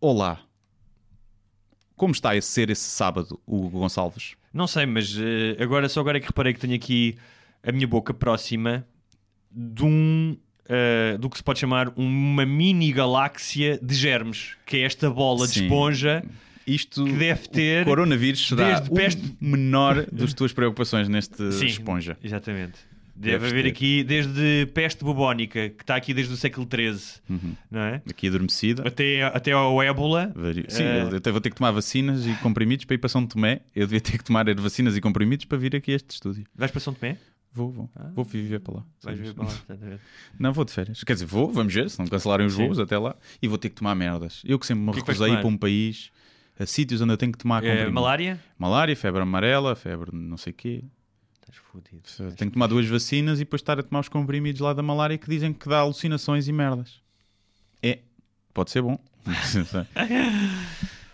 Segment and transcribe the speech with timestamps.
[0.00, 0.40] Olá.
[1.96, 4.34] Como está a ser esse sábado, Hugo Gonçalves?
[4.52, 7.16] Não sei, mas eh, agora só agora é que reparei que tenho aqui
[7.62, 8.86] a minha boca próxima
[9.50, 10.36] de um
[10.66, 15.46] eh, do que se pode chamar uma mini galáxia de germes, que é esta bola
[15.46, 15.64] de Sim.
[15.64, 16.24] esponja
[16.66, 21.52] Isto, que deve ter o coronavírus será desde o peste- menor das tuas preocupações neste
[21.52, 22.16] Sim, esponja.
[22.24, 22.78] Exatamente.
[23.20, 23.68] Deve haver ter.
[23.70, 27.54] aqui desde peste bubónica, que está aqui desde o século XIII, Uhum.
[27.70, 28.02] não é?
[28.08, 28.86] Aqui adormecida.
[28.86, 30.32] Até, até ao ébola.
[30.68, 33.26] Sim, Eh, eu até vou ter que tomar vacinas e comprimidos para ir para São
[33.26, 33.60] Tomé.
[33.76, 36.44] Eu devia ter que tomar vacinas e comprimidos para vir aqui a este estúdio.
[36.54, 37.18] Vais para São Tomé?
[37.52, 37.90] Vou, vou.
[38.14, 38.84] Vou viver para lá.
[39.02, 39.24] Vais Sim.
[39.24, 39.54] ver para lá.
[40.38, 41.02] Não, vou de férias.
[41.02, 42.64] Quer dizer, vou, vamos ver, se não cancelarem os Sim.
[42.66, 43.16] voos até lá.
[43.42, 44.40] E vou ter que tomar merdas.
[44.46, 45.40] Eu que sempre me que é recusei a ir tomar?
[45.42, 46.10] para um país,
[46.58, 47.92] a sítios onde eu tenho que tomar comprimidos.
[47.92, 48.40] malária?
[48.56, 50.84] Malária, febre amarela, febre não sei o quê.
[51.50, 52.34] Estás fodido.
[52.36, 55.18] Tenho que tomar duas vacinas e depois estar a tomar os comprimidos lá da malária
[55.18, 57.00] que dizem que dá alucinações e merdas.
[57.82, 57.98] É,
[58.54, 58.98] pode ser bom.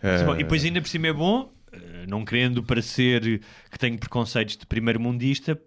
[0.03, 3.99] Não Bom, E depois ainda por cima é bom, eh, não querendo parecer que tenho
[3.99, 5.59] preconceitos de primeiro mundista,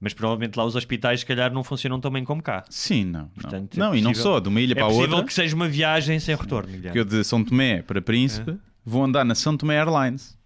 [0.00, 2.64] mas provavelmente lá os hospitais se calhar não funcionam tão bem como cá.
[2.68, 3.20] Sim, não.
[3.20, 3.28] não.
[3.28, 5.26] Portanto, é não, e não possível- só, de uma ilha É para a possível outra.
[5.26, 6.68] que seja uma viagem sem retorno.
[6.72, 6.92] Guilherme.
[6.92, 10.36] Que eu de São Tomé para Príncipe vou andar na São Tomé Airlines.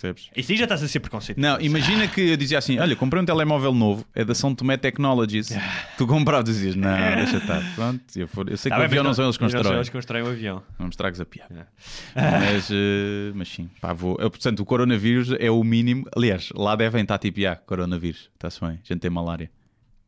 [0.00, 0.30] Percebes?
[0.34, 1.46] Isso aí já estás a ser preconceituoso.
[1.46, 4.76] Não, imagina que eu dizia assim: Olha, comprei um telemóvel novo, é da São Tomé
[4.78, 5.50] Technologies.
[5.98, 7.62] tu compravas e dizias: Não, deixa estar.
[7.74, 9.42] Pronto, eu, for, eu sei que Tá o bem, avião mas não são eles que
[9.42, 9.78] Não são constroem.
[9.78, 10.62] eles que constroem o avião.
[10.78, 11.68] Não me estragues a piada.
[12.14, 14.16] Mas, eh, mas sim, pá, vou.
[14.16, 16.06] Portanto, o coronavírus é o mínimo.
[16.16, 19.50] Aliás, lá devem estar tipo, ah, coronavírus, está-se bem, a gente tem malária.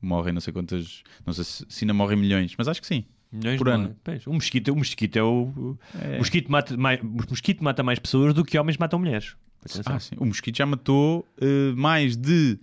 [0.01, 3.05] Morrem não sei quantas, não sei se, ainda morrem milhões, mas acho que sim.
[3.31, 3.79] Milhões Por ano.
[3.85, 4.01] dólares.
[4.05, 5.53] Pois, o mosquito, o mosquito é o.
[5.57, 6.19] o É.
[6.19, 9.35] mosquito mata mais, o mosquito mata mais pessoas do que homens matam mulheres.
[9.87, 9.99] Ah.
[10.19, 12.59] O mosquito já matou eh, mais de,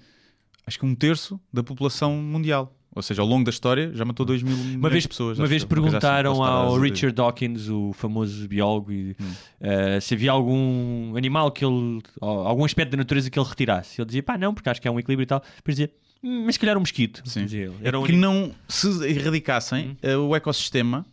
[0.68, 2.76] acho que um terço da população mundial.
[2.96, 5.38] Ou seja, ao longo da história já matou 2 mil Uma vez, de pessoas.
[5.38, 6.78] uma vez assim, perguntaram ao.
[6.80, 9.32] Richard Dawkins, o famoso biólogo, e, Hum.
[9.62, 14.02] eh, se havia algum animal que ele, algum aspecto da natureza que ele retirasse.
[14.02, 15.42] Ele dizia, pá, não, porque acho que há um equilíbrio e tal.
[15.58, 15.92] Depois dizia,
[16.24, 17.22] "Hum, mas se calhar um mosquito.
[17.26, 17.46] Sim.
[17.46, 17.76] Dizia ele.
[17.84, 21.06] Era um que único- não se erradicassem, eh, o ecossistema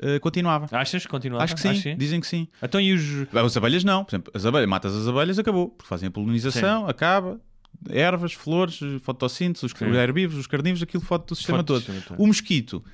[0.00, 0.68] eh, continuava.
[0.76, 1.44] Achas que continuava?
[1.44, 2.48] Acho que sim, dizem que sim.
[2.62, 3.26] Então e os.
[3.34, 6.88] As abelhas não, por exemplo, as abelhas, matas as abelhas, acabou, porque fazem a polinização,
[6.88, 7.40] acaba,
[7.90, 9.86] ervas, flores, fotossíntese, os Sim.
[9.94, 11.82] herbívoros, os carnívoros, aquilo fode do sistema Fode do todo.
[11.82, 12.22] sistema todo.
[12.22, 12.84] O mosquito,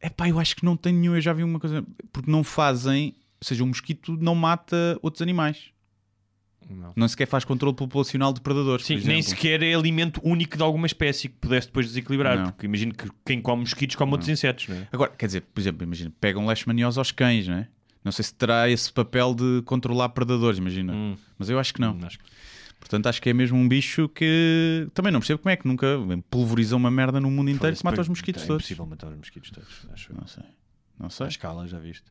[0.00, 2.44] é pá, eu acho que não tem nenhum, eu já vi uma coisa, porque não
[2.44, 5.70] fazem, ou seja, o mosquito não mata outros animais,
[6.70, 6.92] Não.
[6.96, 8.84] não sequer faz controle populacional de predadores.
[8.86, 12.36] Sim, nem sequer é alimento único de alguma espécie que pudesse depois desequilibrar.
[12.38, 12.44] Não.
[12.52, 14.88] Porque imagino que quem come mosquitos come outros insetos, não é?
[14.92, 17.68] Agora, quer dizer, por exemplo, imagina, pegam leishmaniose aos cães, não é?
[18.04, 20.92] Não sei se terá esse papel de controlar predadores, imagina.
[20.92, 21.16] Hum.
[21.38, 21.98] Mas eu acho que não.
[22.04, 22.24] Acho que-
[22.78, 25.86] Portanto, acho que é mesmo um bicho que também não percebo como é que nunca
[26.28, 28.60] pulverizou uma merda no mundo inteiro que mata os mosquitos é todos.
[28.62, 29.86] impossível matar os mosquitos todos.
[29.90, 30.12] Acho.
[30.12, 30.44] Não sei.
[31.00, 31.24] Não sei.
[31.24, 32.04] À escala, já viste.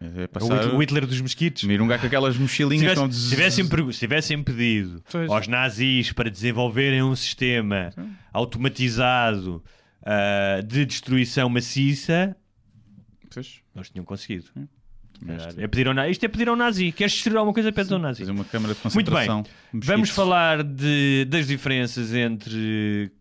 [0.00, 0.06] É
[0.42, 0.44] O.
[0.44, 1.62] Hitler, o Hitler dos mosquitos.
[1.64, 5.30] Um gajo com aquelas Se mochilinhas se tivessem, se tivessem pedido Pois.
[5.30, 7.92] aos nazis para desenvolverem um sistema
[8.32, 9.62] automatizado
[10.02, 12.34] ah, de destruição maciça,
[13.32, 14.44] Pois, eles tinham conseguido.
[14.54, 16.12] que- É pedir ao nazi.
[16.12, 16.90] Isto é pedir ao nazi.
[16.92, 17.70] Queres destruir alguma coisa?
[17.70, 18.20] Pede ao nazi.
[18.20, 19.26] Fazer uma câmara de Muito bem.
[19.26, 19.44] concentração.
[19.74, 23.12] Vamos falar de- das diferenças entre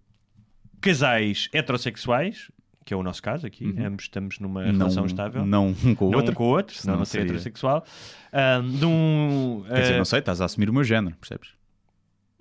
[0.79, 2.49] casais heterossexuais,
[2.89, 3.63] que é o nosso caso aqui.
[3.79, 5.43] Ambos estamos numa relação estável.
[5.43, 5.47] Uhum.
[5.47, 6.33] Não um com o Não outro.
[6.33, 7.85] com o outro, senão Senão não seria heterossexual.
[8.79, 11.49] De um, Quer dizer, ah, não sei, estás a assumir o meu género, percebes?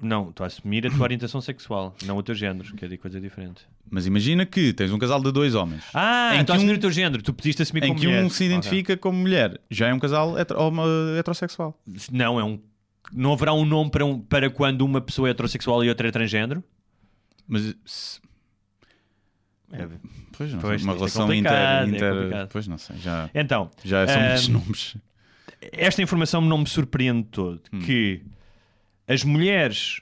[0.00, 2.96] Não, estou a assumir a tua orientação sexual, não o teu género, que é de
[2.96, 3.66] coisa diferente.
[3.90, 5.84] Mas imagina que tens um casal de dois homens.
[5.92, 8.00] Ah, Em estou a que assumir um- o teu género, tu pediste assumir em como
[8.00, 8.24] que mulher.
[8.24, 10.82] um se identifica como mulher, já é um casal hetero- homo-
[11.18, 11.78] heterossexual.
[12.10, 12.58] Não, é um.
[13.12, 16.10] Não haverá um nome para, um, para quando uma pessoa é heterossexual e outra é
[16.10, 16.64] transgénero?
[17.46, 18.20] Mas
[19.72, 19.86] É.
[20.36, 22.48] pois não, Pois, uma é relação complicado, inter, é inter- complicado.
[22.50, 24.96] pois não sei, já, Então, já são Ahm, muitos nomes.
[25.72, 27.80] esta informação não me surpreende todo Hum.
[27.80, 28.22] que
[29.06, 30.00] as mulheres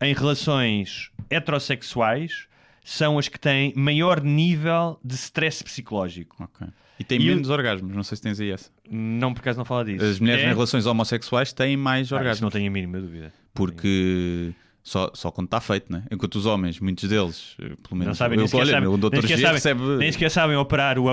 [0.00, 2.46] em relações heterossexuais
[2.84, 6.36] são as que têm maior nível de stress psicológico.
[6.42, 6.66] Ok.
[6.98, 8.70] E tem E menos orgasmos, não sei se tens aí essa.
[8.88, 10.04] Não, por acaso não fala disso.
[10.04, 10.46] As mulheres é...
[10.46, 12.40] em relações homossexuais têm mais Ah, orgasmos.
[12.42, 13.32] não tenho a mínima dúvida.
[13.52, 14.52] Porque
[14.84, 16.04] só, só quando está feito, né?
[16.10, 18.88] Enquanto os homens, muitos deles, eh, pelo menos Não sabem, eu, nem sequer olha, sabem,
[18.90, 19.80] o doutor nem G sabem, recebe.
[19.96, 21.04] nem sequer sabem operar o,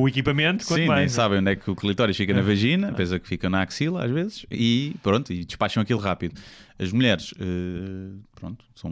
[0.00, 1.12] o, equipamento, Sim, nem mais.
[1.12, 4.10] sabem onde é que o clitóris fica na vagina, pensa que fica na axila às
[4.10, 6.40] vezes, e pronto, e despacham aquilo rápido.
[6.78, 8.90] As mulheres, eh, pronto, são,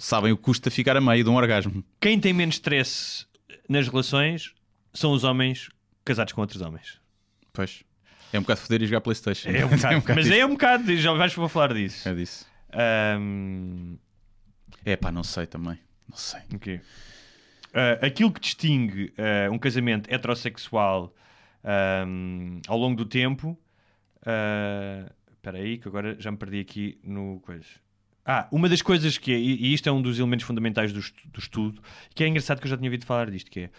[0.00, 1.84] sabem o que custa ficar a meio de um orgasmo.
[2.00, 3.24] Quem tem menos stress
[3.68, 4.52] nas relações
[4.92, 5.68] são os homens
[6.04, 6.98] casados com outros homens.
[7.52, 7.84] Pois.
[8.32, 9.48] É um bocado foder e jogar Playstation.
[9.48, 10.34] É um bocado, mas isso.
[10.34, 12.08] é um bocado, já vais vou falar disso.
[12.08, 12.44] É disso.
[12.76, 13.96] Ahm,
[14.84, 15.78] É pá, não sei também.
[16.08, 16.40] Não sei.
[16.54, 16.80] ok.
[17.74, 21.14] Ah, aquilo que distingue ah, um casamento heterossexual
[21.64, 23.58] Ahm, ao longo do tempo.
[24.24, 27.66] ah, Espera aí, que agora já me perdi aqui no coisa.
[28.24, 31.28] Ah, uma das coisas que é, e isto é um dos elementos fundamentais do, estu-
[31.28, 31.80] do estudo,
[32.14, 33.70] que é engraçado que eu já tinha ouvido falar disto, que é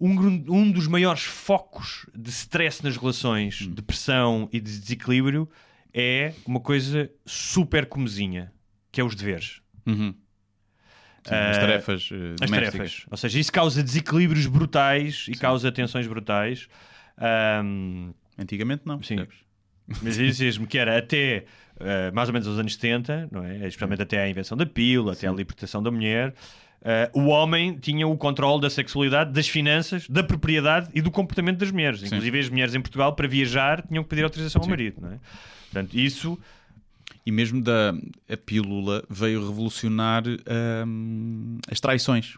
[0.00, 0.10] um,
[0.48, 5.48] um dos maiores focos de stress nas relações, de pressão e de desequilíbrio
[5.94, 8.52] é uma coisa super comezinha,
[8.90, 9.60] que é os deveres.
[9.86, 10.14] Uhum.
[11.26, 13.06] Sim, as Ah, tarefas eh, As tarefas.
[13.10, 16.68] Ou seja, isso causa desequilíbrios brutais e causa tensões brutais.
[17.18, 19.00] Ahm, Antigamente não.
[19.02, 19.16] Sim.
[19.16, 19.44] percebes?
[20.02, 21.44] mas dizias-me que era até
[21.80, 23.66] ah, mais ou menos aos anos 70, não é?
[23.68, 26.34] especialmente até à invenção da pílula, até à libertação da mulher.
[26.84, 31.58] ah, o homem tinha o controle da sexualidade, das finanças, da propriedade e do comportamento
[31.58, 32.02] das mulheres.
[32.02, 34.70] Inclusive, as mulheres em Portugal, para viajar, tinham que pedir autorização ao Sim.
[34.70, 35.00] marido.
[35.00, 35.18] Não é?
[35.74, 36.38] Portanto, isso
[37.26, 37.94] E mesmo da
[38.28, 40.22] a pílula veio revolucionar
[40.86, 42.36] hum, as traições.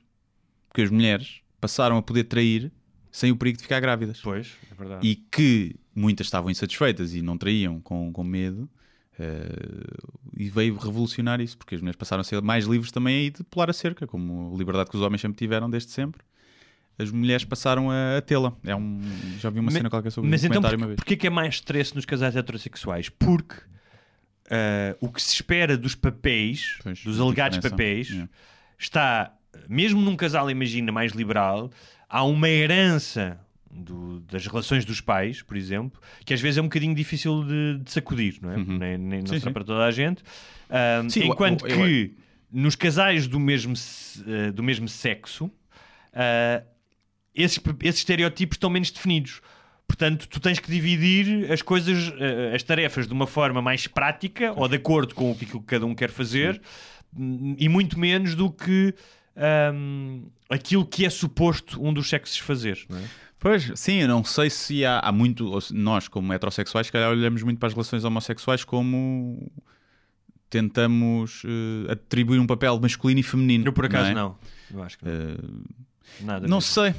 [0.68, 2.70] Porque as mulheres passaram a poder trair
[3.10, 4.20] sem o perigo de ficar grávidas.
[4.20, 5.06] Pois, é verdade.
[5.06, 8.68] E que muitas estavam insatisfeitas e não traíam com, com medo.
[9.18, 9.86] eh,
[10.36, 13.42] e veio revolucionar isso, porque as mulheres passaram a ser mais livres também aí de
[13.44, 16.22] pular a cerca, como a liberdade que os homens sempre tiveram desde sempre.
[16.98, 18.52] As mulheres passaram a, a tê-la.
[18.64, 19.00] É um,
[19.38, 20.96] já vi uma Ma- cena qualquer sobre Mas um então, comentário porquê, uma vez.
[20.96, 23.08] porquê que é mais stress nos casais heterossexuais?
[23.10, 23.56] Porque
[24.50, 28.30] ah, o que se espera dos papéis, Pois, dos alegados papéis, Yeah.
[28.78, 29.34] está,
[29.68, 31.70] mesmo num casal, imagina, mais liberal,
[32.08, 33.38] há uma herança
[33.70, 37.78] do- das relações dos pais, por exemplo, que às vezes é um bocadinho difícil de,
[37.84, 38.56] de sacudir, não é?
[38.56, 39.52] Nem, nem- não Sim, será sim.
[39.52, 40.22] para toda a gente.
[41.10, 42.16] Sim, eu- enquanto eu- eu- que
[42.50, 45.50] nos casais do mesmo, ah, do mesmo sexo,
[46.14, 46.62] ah,
[47.36, 49.40] esses, esses estereótipos estão menos definidos.
[49.86, 54.52] Portanto, tu tens que dividir as coisas, eh, as tarefas de uma forma mais prática
[54.56, 56.60] ou de acordo com aquilo que cada um quer fazer
[57.16, 58.92] hum, e muito menos do que
[59.72, 62.84] hum, aquilo que é suposto um dos sexos fazer.
[62.88, 63.02] Não é?
[63.38, 65.56] Pois, sim, eu não sei se há, há muito.
[65.72, 69.52] Nós, como heterossexuais, se calhar olhamos muito para as relações homossexuais como
[70.48, 73.66] tentamos eh, atribuir um papel masculino e feminino.
[73.66, 74.14] Eu, por acaso, é?
[74.14, 74.36] não.
[74.72, 75.12] Eu acho que não.
[75.12, 75.36] Eh,
[76.20, 76.60] Nada não mesmo.
[76.72, 76.94] sei,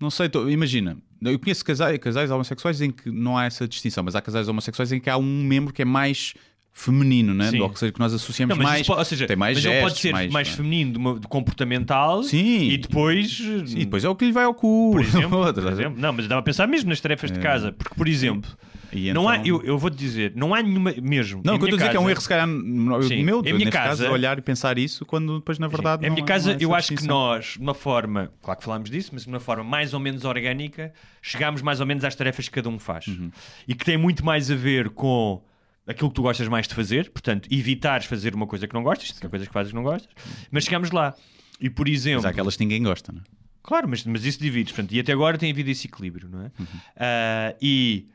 [0.00, 0.28] não sei.
[0.28, 4.20] tô- imagina, eu conheço casais, casais homossexuais em que não há essa distinção, mas há
[4.20, 6.34] casais homossexuais em que há um membro que é mais
[6.72, 7.50] feminino, né?
[7.50, 7.60] Sim.
[7.60, 8.86] Ou seja, que nós associamos Não, mais.
[8.86, 11.18] pode- ou seja, tem mais mas ele pode gestos, ser mais- mais, feminino, de, uma-
[11.18, 12.68] de comportamental Sim.
[12.70, 13.36] e depois.
[13.36, 14.90] Sim, depois é o que lhe vai ao cu.
[14.92, 16.00] Por exemplo, por exemplo.
[16.00, 18.48] Não, mas dava a pensar mesmo nas tarefas de casa, porque, por exemplo,
[18.92, 21.42] E não há, então- eu, eu vou-te dizer, não há nenhuma, mesmo.
[21.44, 23.22] Não, o que eu estou a dizer é que é um erro, se calhar, Sim.
[23.22, 26.08] meu, Em minha casa- caso, é olhar e pensar isso quando depois, na verdade, Em
[26.08, 29.22] não minha casa, eu acho que nós, de uma forma, claro que falámos disso, mas
[29.24, 32.68] de uma forma mais ou menos orgânica, chegámos mais ou menos às tarefas que cada
[32.68, 33.06] um faz.
[33.06, 33.30] Uhum.
[33.66, 35.42] E que tem muito mais a ver com
[35.86, 39.10] aquilo que tu gostas mais de fazer, portanto, evitares fazer uma coisa que não gostas,
[39.12, 40.10] que há coisas que fazes que não gostas,
[40.50, 41.14] mas chegamos lá.
[41.60, 43.24] E por exemplo, Mas há aquelas que ninguém gosta, não é?
[43.62, 44.72] Claro, mas, mas isso divides.
[44.72, 46.50] Portanto, e até agora tem havido esse equilíbrio, não é?
[46.58, 46.66] Uhum.
[46.96, 48.06] Ah, e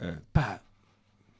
[0.00, 0.60] ah, pá,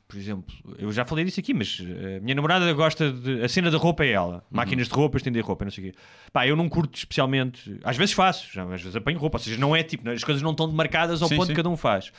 [0.06, 3.43] por exemplo, eu já falei disso aqui, mas ah, a minha namorada gosta de.
[3.43, 4.44] A cena da roupa é ela.
[4.50, 5.99] Máquinas de roupa, estender roupa, não sei o quê.
[6.32, 7.78] Pá, eu não curto especialmente.
[7.84, 10.43] Às vezes faço, já, às vezes apanho roupa, ou seja, não é tipo, as coisas
[10.43, 11.52] não estão demarcadas ao Sim, ponto sim.
[11.52, 12.10] que cada um faz.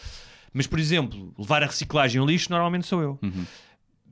[0.54, 3.20] Mas, por exemplo, levar a reciclagem ao lixo normalmente sou eu.
[3.22, 3.46] Uhum.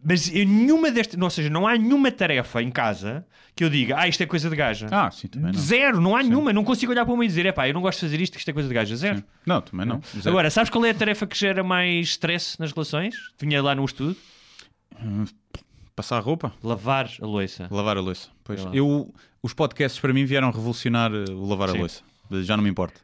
[0.10, 4.08] Mas nenhuma destas, ou seja, não há nenhuma tarefa em casa que eu diga, ah,
[4.08, 4.88] isto é coisa de gaja.
[4.90, 5.60] Ah, sim, também não.
[5.60, 6.54] Zero, não há nenhuma.
[6.54, 8.34] Não consigo olhar para uma e dizer, é pá, eu não gosto de fazer isto,
[8.34, 8.96] que isto é coisa de gaja.
[8.96, 9.22] Zero.
[9.46, 10.00] Não, também não.
[10.16, 10.30] Zero.
[10.30, 13.16] Agora, sabes qual é a tarefa que gera mais stress nas relações?
[13.38, 14.16] Vinha lá no estudo:
[15.94, 17.68] Passar a roupa, lavar a louça.
[17.70, 18.30] lavar a louça.
[18.44, 18.66] Pois.
[18.72, 21.78] Eu, os podcasts para mim vieram revolucionar eh, o lavar Sim.
[21.78, 22.02] a louça.
[22.44, 23.02] Já não me importa.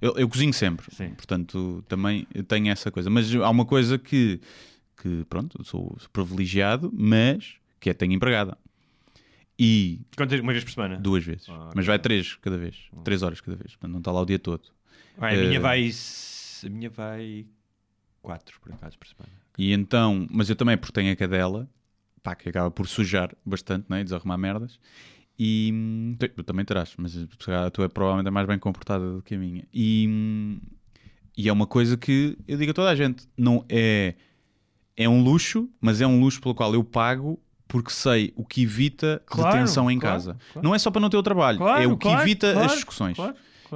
[0.00, 1.10] Eu, eu cozinho sempre, Sim.
[1.10, 3.10] portanto também tenho essa coisa.
[3.10, 4.40] Mas há uma coisa que,
[5.00, 8.56] que pronto, sou privilegiado, mas que é tenho empregada.
[9.58, 10.96] E Quantas, uma vez por semana?
[10.96, 11.46] duas vezes.
[11.48, 12.88] Ah, mas vai três cada vez.
[13.04, 13.72] Três horas cada vez.
[13.72, 14.62] Portanto, não está lá o dia todo.
[15.18, 15.90] Ah, a minha Eh, vai.
[16.64, 17.46] A minha vai.
[18.22, 19.32] Quatro, por acaso, por semana.
[19.58, 21.68] E então, mas eu também porque tenho a cadela,
[22.22, 24.00] pá, que acaba por sujar bastante, né?
[24.00, 24.78] e desarrumar merdas.
[25.38, 29.34] E hum, tu também terás, mas a tua é provavelmente mais bem comportada do que
[29.34, 29.66] a minha.
[29.72, 30.60] E, hum,
[31.36, 34.14] e é uma coisa que eu digo a toda a gente: não é,
[34.96, 38.62] é um luxo, mas é um luxo pelo qual eu pago porque sei o que
[38.62, 40.36] evita Claro, detenção em claro, casa.
[40.52, 40.66] claro.
[40.68, 43.16] Não é só para não ter o trabalho, é o que evita as discussões.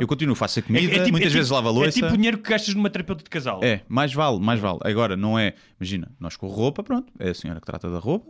[0.01, 1.89] Eu continuo, faço a comida, É- é tipo- muitas é vezes tipo- lavo a louça.
[1.91, 3.61] É tipo dinheiro que gastas numa terapeuta de casal.
[3.63, 4.81] É, mais vale, mais vale.
[4.83, 5.55] Agora, não é.
[5.81, 8.29] Imagina, nós com roupa, pronto, é a senhora que trata da roupa.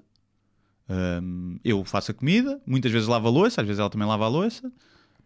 [0.88, 4.26] Hum, eu faço a comida, muitas vezes lavo a louça, às vezes ela também lava
[4.26, 4.70] a louça.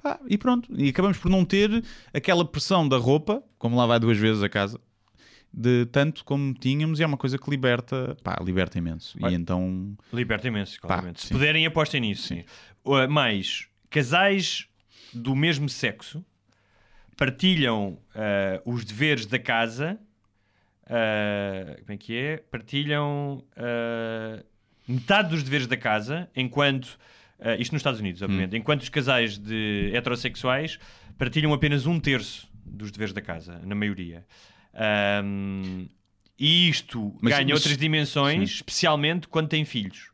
[0.00, 0.70] Pá, e pronto.
[0.76, 1.82] E acabamos por não ter
[2.14, 4.80] aquela pressão da roupa, como lá vai duas vezes a casa,
[5.58, 9.18] de tanto como tínhamos, e é uma coisa que liberta, pá, liberta imenso.
[9.18, 9.32] Vai.
[9.32, 9.96] E então.
[10.12, 11.20] Liberta imenso, claramente.
[11.20, 11.34] Se sim.
[11.34, 12.28] puderem, apostem nisso.
[12.28, 12.44] Sim.
[12.84, 14.68] Uh, mais casais
[15.12, 16.24] do mesmo sexo
[17.16, 19.98] partilham ah, os deveres da casa.
[20.86, 22.36] ah, como é que é?
[22.36, 24.44] Partilham ah,
[24.86, 26.96] metade dos deveres da casa, enquanto.
[27.58, 28.56] isto nos Estados Unidos, obviamente.
[28.56, 30.78] Enquanto os casais de heterossexuais
[31.18, 34.24] partilham apenas um terço dos deveres da casa, na maioria.
[34.74, 35.86] Ahm,
[36.38, 40.10] e isto Mas- ganha mas- outras dimensões, especialmente quando tem filhos.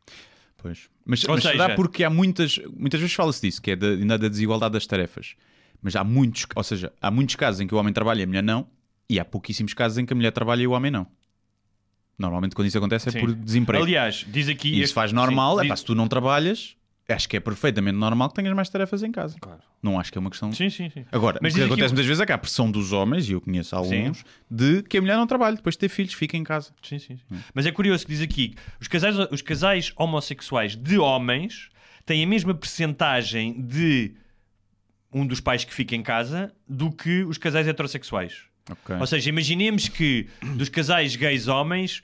[0.57, 0.89] Pois.
[1.05, 4.17] Mas, Ou mas seja- será porque há muitas, muitas vezes fala-se disso, que é da,
[4.17, 5.35] da desigualdade das tarefas.
[5.81, 8.27] Mas há muitos, ou seja, há muitos casos em que o homem trabalha e a
[8.27, 8.67] mulher não,
[9.07, 11.05] e há pouquíssimos casos em que a mulher trabalha e o homem não.
[12.17, 13.19] Normalmente quando isso acontece é Sim.
[13.19, 13.83] por desemprego.
[13.83, 14.69] Aliás, diz aqui.
[14.69, 16.75] e isso faz normal, sim, é diz- pá, se tu não trabalhas,
[17.09, 19.37] acho que é perfeitamente normal que tenhas mais tarefas em casa.
[19.39, 19.59] Claro.
[19.81, 20.51] Não acho que é uma questão.
[20.51, 21.05] Sim, sim, sim.
[21.11, 22.91] Agora, Mas o que diz aqui acontece um- muitas vezes é que há pressão dos
[22.91, 26.13] homens, e eu conheço alguns, de que a mulher não trabalhe, depois de ter filhos,
[26.13, 26.71] fica em casa.
[26.81, 27.37] Sim, sim, Hum.
[27.37, 27.43] sim.
[27.53, 31.69] Mas é curioso que diz aqui que os casais, os casais homossexuais de homens
[32.05, 34.15] têm a mesma percentagem de
[35.13, 38.33] um dos pais que fica em casa do que os casais heterossexuais.
[38.69, 38.95] Ok.
[38.99, 42.01] Ou seja, imaginemos que dos casais gays homens,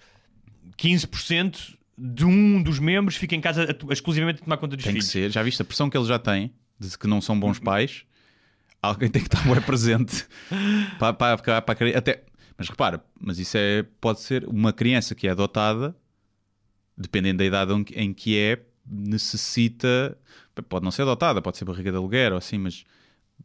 [0.77, 4.93] 15% de um dos membros fica em casa a- exclusivamente a tomar conta dos Tem
[4.93, 5.11] que filhos.
[5.11, 5.31] ser.
[5.31, 8.03] Já viste a pressão que eles já têm de que não são bons pais?
[8.81, 10.25] Alguém tem que estar bem presente
[10.97, 12.23] para, para, para, a até
[12.57, 15.95] Mas repara, mas isso é, pode ser uma criança que é adotada,
[16.97, 20.17] dependendo da idade em que- que é, necessita.
[20.67, 22.83] Pode não ser adotada, pode ser barriga de aluguer ou assim, mas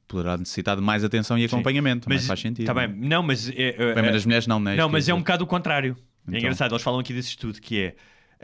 [0.09, 2.05] poderá necessitar de mais atenção e acompanhamento.
[2.05, 2.67] Também faz sentido.
[2.67, 2.89] Tá não é?
[2.89, 3.49] bem, não, mas.
[3.51, 4.75] É, é- Bem, mas as mulheres não, né?
[4.77, 5.97] Não, mas é um bocado o contrário.
[5.99, 6.39] É Então.
[6.41, 7.97] engraçado, eles falam aqui desse estudo que é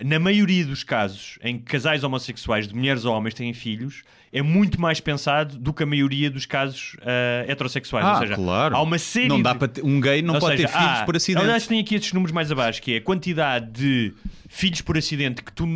[0.03, 4.41] na maioria dos casos em que casais homossexuais de mulheres ou homens têm filhos, é
[4.41, 8.05] muito mais pensado do que a maioria dos casos ah, heterossexuais.
[8.07, 8.75] Ah, Ou seja, claro.
[8.77, 10.75] há uma série Não dá de- para ter- um gay não Ou pode seja, ter
[10.79, 11.45] filhos há- por acidente.
[11.45, 14.15] Aliás, tem aqui estes números mais abaixo, que é a quantidade de
[14.49, 15.67] filhos por acidente que, tu,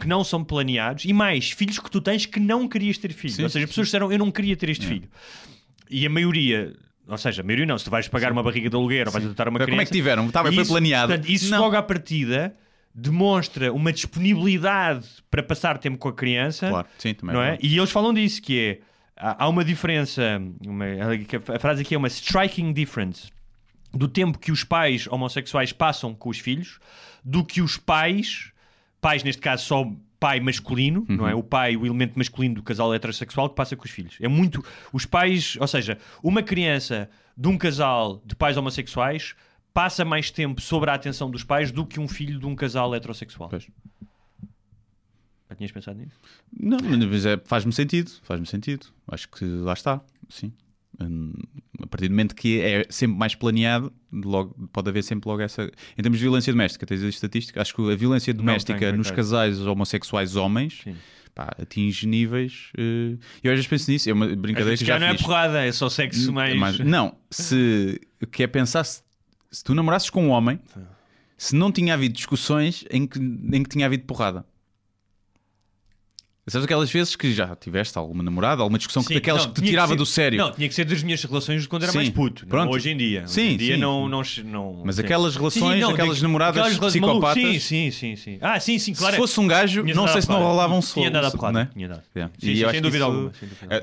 [0.00, 3.34] que não são planeados e mais filhos que tu tens que não querias ter filho.
[3.34, 5.08] Sim, ou seja, sim, as pessoas disseram eu não queria ter este filho.
[5.90, 6.72] E a maioria,
[7.06, 9.24] ou seja, a maioria não, se tu vais pagar uma barriga de aluguer ou vais
[9.26, 9.70] adotar uma criança.
[9.72, 10.26] Como é que tiveram?
[10.26, 11.12] Estava, foi planeado.
[11.12, 11.60] portanto, isso Não.
[11.60, 12.54] logo à partida
[13.00, 17.58] demonstra uma disponibilidade para passar tempo com a criança Claro, sim, também não é?
[17.62, 18.78] E eles falam disso, que é
[19.16, 20.84] há uma diferença, uma-
[21.54, 23.28] a frase aqui é uma striking difference
[23.92, 26.78] do tempo que os pais homossexuais passam com os filhos
[27.24, 28.52] do que os pais,
[29.00, 29.90] pais neste caso só
[30.20, 31.32] pai masculino, não é?
[31.32, 31.38] Uhum.
[31.40, 34.16] O pai, o elemento masculino do casal heterossexual que passa com os filhos.
[34.20, 39.36] É muito os pais, ou seja, uma criança de um casal de pais homossexuais
[39.78, 42.92] passa mais tempo sobre a atenção dos pais do que um filho de um casal
[42.96, 43.48] heterossexual.
[43.48, 43.68] Pois.
[45.48, 46.16] Já tinhas pensado nisso?
[46.58, 48.86] Não, mas é- faz-me sentido, faz-me sentido.
[49.06, 50.52] Acho que lá está, sim.
[51.00, 51.32] Hum,
[51.80, 55.70] A partir do momento que é sempre mais planeado, logo, pode haver sempre logo essa.
[55.96, 59.60] Em termos de violência doméstica, tens a estatística, acho que a violência doméstica nos casais
[59.60, 60.82] homossexuais homens
[61.36, 62.72] pá, atinge níveis.
[62.76, 65.22] eh, Eu às vezes penso nisso, é uma brincadeira que já já não é fiz.
[65.22, 66.56] porrada, é só sexo mais.
[66.58, 69.00] Mas- não, se o que é pensar se,
[69.50, 70.60] se tu namorasses com um homem,
[71.36, 74.44] se não tinha havido discussões em que, em que tinha havido porrada.
[76.48, 79.54] Sabes aquelas vezes que já tiveste alguma namorada, alguma discussão que Sim, daquelas não, que
[79.56, 80.38] te tinha tirava ser- do sério.
[80.38, 82.42] Não, tinha que ser das minhas relações quando era Sim, mais puto.
[82.44, 82.72] não pronto.
[82.72, 83.22] Hoje em dia.
[83.24, 83.80] Hoje Sim, em dia sim.
[83.80, 84.82] não, não, não.
[84.84, 88.38] Mas aquelas relações, aquelas digo- namoradas aquelas psicopatas- Sim, sim, sim, sim.
[88.40, 89.14] Ah, sim, sim, claro.
[89.14, 91.10] se fosse um gajo, Tinha não sei se não rolavam Tinha solo.
[91.10, 91.58] dado a porrada.
[91.58, 91.68] né?
[91.72, 92.02] Tinha dado.
[92.16, 92.34] Yeah.
[92.38, 93.32] Sim, sim, sem que dúvida alguma,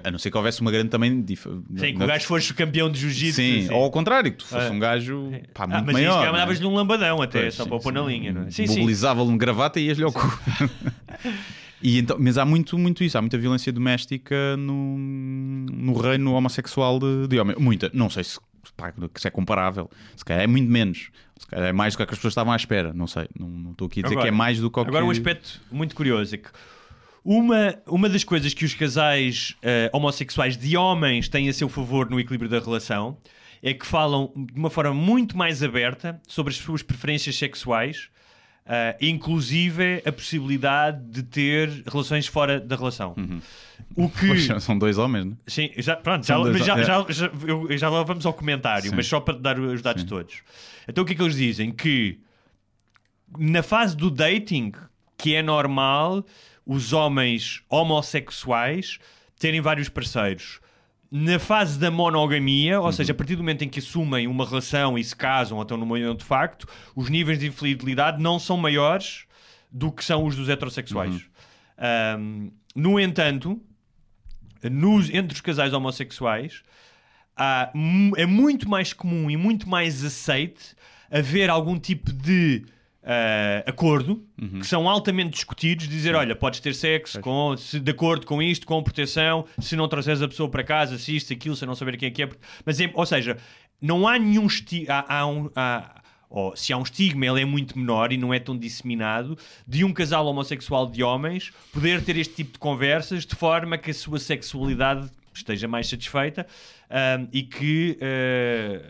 [0.04, 1.22] a- não ser que houvesse uma grande também.
[1.22, 1.44] dif-
[1.78, 3.36] Sim, que o gajo fosse campeão de jiu-jitsu.
[3.36, 4.72] Sim, ou ao contrário, que tu fosse Ah.
[4.72, 6.16] um gajo pá, Ah, muito mas maior.
[6.22, 6.32] não é?
[6.32, 8.52] mandavas-lhe um lambadão até, só para pôr na linha, não é?
[8.52, 8.80] Sim, sim.
[8.80, 10.22] Mobilizava-lhe um gravata e ias-lhe ao cu.
[11.86, 16.98] E então, mas há muito, muito isso, há muita violência doméstica no, no reino homossexual
[16.98, 17.56] de, de homem.
[17.60, 18.40] Muita, não sei se,
[18.76, 22.04] pá, se é comparável, se calhar é muito menos, se calhar é mais do que
[22.04, 24.36] as pessoas estavam à espera, não sei, não, estou aqui a dizer Agora- que é
[24.36, 25.08] mais do que o Agora, que...
[25.08, 26.50] um aspecto muito curioso é que
[27.24, 32.10] uma, uma das coisas que os casais eh, homossexuais de homens têm a seu favor
[32.10, 33.16] no equilíbrio da relação
[33.62, 38.10] é que falam de uma forma muito mais aberta sobre as suas preferências sexuais,
[38.68, 43.16] eh, inclusive a possibilidade de ter relações fora da relação.
[43.96, 44.28] O que.
[44.28, 45.34] Pois, são dois homens, né?
[45.48, 46.84] Sim, já, pronto, já, dois- mas já, é.
[46.84, 48.96] já, já, eu- já lá vamos ao comentário, Sim.
[48.96, 50.42] mas só para dar os dados todos.
[50.88, 51.72] Então o que é que eles dizem?
[51.72, 52.20] Que
[53.38, 54.72] na fase do dating,
[55.18, 56.26] que é normal
[56.66, 58.98] os homens homossexuais
[59.40, 60.60] terem vários parceiros.
[61.18, 64.98] Na fase da monogamia, ou seja, a partir do momento em que assumem uma relação
[64.98, 68.58] e se casam ou estão numa união de facto, os níveis de infidelidade não são
[68.58, 69.24] maiores
[69.72, 71.22] do que são os dos heterossexuais.
[71.78, 73.62] Ahm, no entanto,
[74.70, 76.64] nos- entre os casais homossexuais,
[77.36, 77.72] há
[78.18, 80.76] é muito mais comum e muito mais aceite
[81.10, 82.66] haver algum tipo de
[83.06, 84.60] ah, acordo, Uhum.
[84.60, 88.66] que são altamente discutidos, dizer, olha, podes ter sexo com, se, de acordo com isto,
[88.66, 91.96] com proteção, se não trouxeres a pessoa para casa, se isto, aquilo, se não saber
[91.98, 92.30] quem é que é.
[92.66, 93.38] Mas, é- ou seja,
[93.82, 94.94] não há nenhum estigma...
[95.08, 98.34] Há, há um, há- ou, se há um estigma, ele é muito menor e não
[98.34, 103.26] é tão disseminado, de um casal homossexual de homens poder ter este tipo de conversas
[103.26, 106.46] de forma que a sua sexualidade esteja mais satisfeita
[106.90, 107.98] ah, e que...
[108.02, 108.82] ah,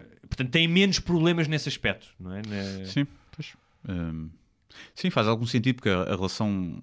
[0.00, 2.42] ah, portanto, tem menos problemas nesse aspecto, não é?
[2.46, 3.06] Na- Sim.
[3.88, 4.28] Hum,
[4.94, 6.78] sim, faz algum sentido porque a, a relação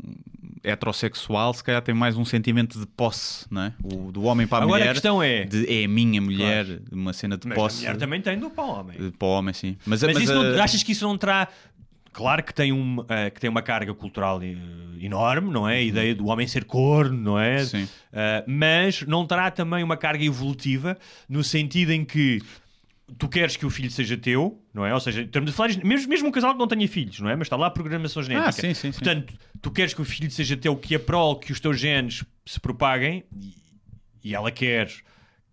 [0.64, 3.74] heterossexual se calhar tem mais um sentimento de posse, não é?
[3.84, 4.94] O, do homem para a Agora a mulher.
[4.94, 7.78] questão é- de, é a minha mulher, uma cena de Mas posse.
[7.78, 8.98] a mulher também tem do para o homem.
[9.08, 9.78] eh, Para o homem, sim.
[9.86, 11.48] Mas, Mas, mas isso não- a- achas que isso não terá.
[12.14, 14.56] Claro que tem, um, eh, que tem uma carga cultural eh,
[15.00, 15.78] enorme, não é?
[15.78, 17.62] A ideia do homem ser corno, não é?
[17.62, 17.66] Uhum.
[17.66, 17.88] Sim.
[18.12, 20.98] Eh, mas não terá também uma carga evolutiva
[21.30, 22.42] no sentido em que
[23.18, 24.94] tu queres que o filho seja teu, não é?
[24.94, 27.36] Ou seja, estamos a falar, mesmo, mesmo um casal que não tenha filhos, não é?
[27.36, 28.50] Mas está lá a programação genética.
[28.50, 29.00] Ah, sim, sim, sim.
[29.00, 32.24] Portanto, tu queres que o filho seja teu, que é prol que os teus genes
[32.46, 33.24] se propaguem
[34.24, 34.92] e, ela quer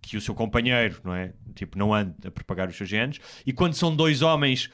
[0.01, 1.33] que o seu companheiro, não é?
[1.55, 3.19] Tipo, não ande a propagar os seus genes.
[3.45, 4.71] E quando são dois homens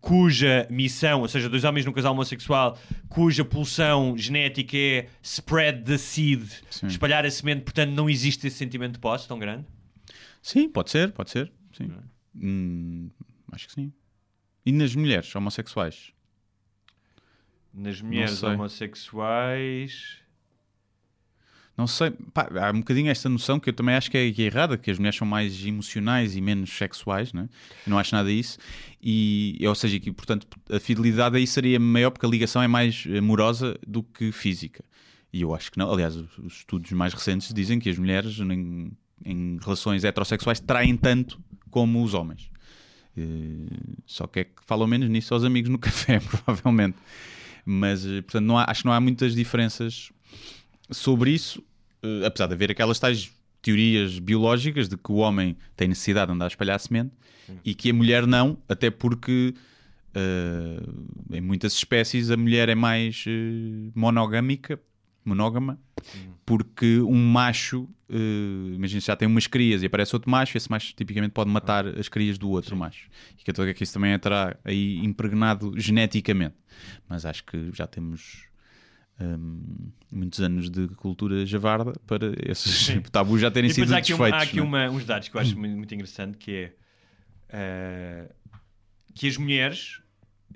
[0.00, 2.78] cuja missão, ou seja, dois homens num casal homossexual,
[3.08, 6.42] cuja pulsão genética é spread the seed,
[6.84, 9.64] espalhar a semente, portanto não existe esse sentimento de posse tão grande.
[10.42, 11.50] Sim, pode ser, pode ser.
[11.76, 11.92] Sim.
[11.92, 12.46] é?
[12.46, 13.10] Hum,
[13.52, 13.92] acho que sim.
[14.64, 16.12] E nas mulheres homossexuais?
[17.72, 18.48] Nas mulheres sei.
[18.48, 20.18] homossexuais.
[21.76, 24.42] Não sei, pá, há um bocadinho esta noção que eu também acho que é, que
[24.42, 27.50] é errada, que as mulheres são mais emocionais e menos sexuais, né?
[27.86, 28.58] eu não acho nada disso,
[29.00, 33.04] e, ou seja, que portanto a fidelidade aí seria maior porque a ligação é mais
[33.18, 34.82] amorosa do que física.
[35.30, 38.40] E eu acho que não, aliás, os, os estudos mais recentes dizem que as mulheres
[38.40, 38.90] em,
[39.22, 41.38] em relações heterossexuais traem tanto
[41.76, 42.48] como os homens.
[43.14, 43.66] Eh,
[44.06, 46.96] só que é que falam menos nisso aos amigos no café, provavelmente.
[47.66, 50.10] Mas, eh, portanto, não há- acho que não há muitas diferenças
[50.90, 51.62] sobre isso,
[52.02, 53.30] eh, apesar de haver aquelas tais
[53.60, 57.12] teorias biológicas de que o homem tem necessidade de andar a espalhar semente
[57.62, 59.52] e que a mulher não, até porque
[60.14, 60.80] eh,
[61.36, 63.22] em muitas espécies a mulher é mais
[63.94, 64.80] monogâmica,
[65.28, 65.78] monógama,
[66.44, 70.94] porque um macho, eh, imagina já tem umas crias e aparece outro macho, esse macho
[70.94, 73.08] tipicamente pode matar as crias do outro macho.
[73.38, 76.54] E que eu estou a ver que isso também estará aí impregnado geneticamente.
[77.08, 78.44] Mas acho que já temos
[79.20, 84.14] hum, muitos anos de cultura javarda para esses tabus já terem E sido há aqui,
[84.14, 84.40] um- desfeitos.
[84.40, 84.62] há aqui é?
[84.62, 86.72] uma- uns dados que eu acho muito, muito interessante que é
[87.48, 88.30] eh,
[89.14, 90.00] que as mulheres,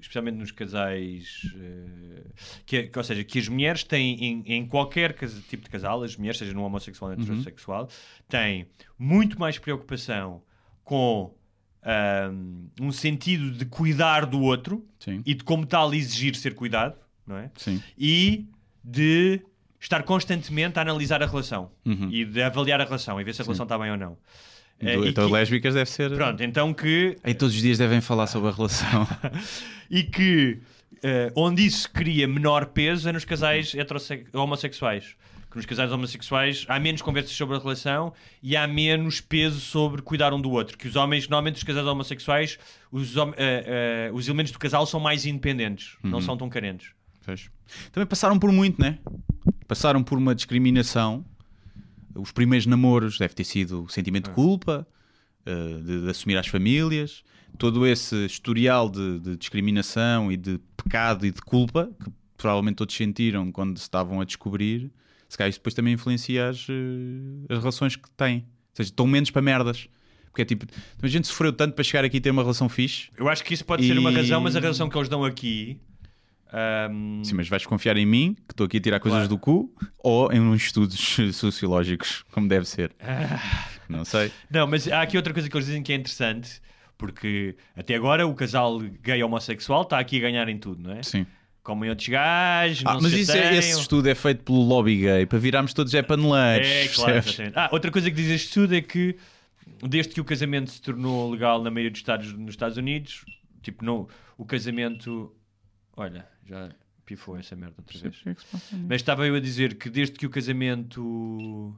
[0.00, 2.22] especialmente nos casais, eh,
[2.66, 6.02] que, que- ou seja, que as mulheres têm em, em qualquer cas- tipo de casal,
[6.02, 7.22] as mulheres, seja no homossexual ou Uhum.
[7.22, 7.88] heterossexual,
[8.28, 8.66] têm
[8.98, 10.42] muito mais preocupação
[10.84, 11.34] com
[11.82, 16.94] ahm, um sentido de cuidar do outro Sim, e de como tal exigir ser cuidado,
[17.26, 17.50] não é?
[17.56, 17.82] sim.
[17.96, 18.46] e
[18.84, 19.40] de
[19.80, 22.10] estar constantemente a analisar a relação Uhum.
[22.10, 24.18] e de avaliar a relação e ver se a relação está bem ou não.
[24.80, 26.10] Do- e então, que- lésbicas deve ser.
[26.14, 29.06] Pronto, então que Aí todos os dias devem falar sobre a relação.
[29.90, 30.58] e que
[31.02, 33.74] eh, onde isso cria menor peso é nos casais
[34.32, 35.14] homossexuais.
[35.50, 40.00] Que nos casais homossexuais há menos conversas sobre a relação e há menos peso sobre
[40.00, 40.78] cuidar um do outro.
[40.78, 42.56] Que os homens, normalmente, os casais homossexuais,
[42.92, 46.10] os, hom- eh, eh, os elementos do casal são mais independentes, Uhum.
[46.10, 46.90] não são tão carentes.
[47.24, 47.50] Pois.
[47.90, 48.98] Também passaram por muito, né?
[49.66, 51.24] Passaram por uma discriminação.
[52.14, 54.86] Os primeiros namoros deve ter sido sentimento de culpa,
[55.46, 57.22] eh, de, de assumir as famílias,
[57.58, 62.94] todo esse historial de, de discriminação e de pecado e de culpa que provavelmente todos
[62.94, 64.90] sentiram quando se estavam a descobrir.
[65.28, 68.38] Se calhar isso depois também influencia as, eh, as relações que têm.
[68.38, 69.88] Ou seja, estão menos para merdas.
[70.26, 70.64] Porque é tipo,
[71.02, 73.08] a gente sofreu tanto para chegar aqui e ter uma relação fixe.
[73.16, 75.24] Eu acho que isso pode ser uma E- razão, mas a razão que eles dão
[75.24, 75.76] aqui.
[76.52, 79.28] Ahm, Sim, mas vais confiar em mim, que estou aqui a tirar coisas Claro.
[79.28, 80.98] do cu, ou em uns estudos
[81.36, 82.92] sociológicos, como deve ser.
[83.00, 83.68] Ah.
[83.88, 84.30] Não sei.
[84.50, 86.60] Não, mas há aqui outra coisa que eles dizem que é interessante,
[86.96, 91.02] porque até agora o casal gay homossexual está aqui a ganhar em tudo, não é?
[91.02, 91.26] Sim.
[91.62, 94.96] Como em outros gajos, Ah, não mas isso é- esse estudo é feito pelo lobby
[94.98, 96.66] gay, para virarmos todos é paneleiros.
[96.68, 97.52] É, claro, exatamente.
[97.58, 99.16] Ah, outra coisa que diz este estudo é que
[99.82, 103.24] desde que o casamento se tornou legal na maioria dos estados nos Estados Unidos,
[103.62, 104.08] tipo, no,
[104.38, 105.34] o casamento.
[106.00, 106.70] Olha, já
[107.04, 108.22] pifou essa merda outra vez.
[108.24, 108.34] É?
[108.88, 111.76] Mas estava eu a dizer que desde que o casamento